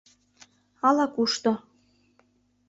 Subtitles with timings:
[0.87, 1.51] Ала-кушто...